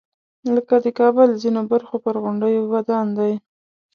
[0.55, 3.33] لکه د کابل ځینو برخو پر غونډیو ودان دی.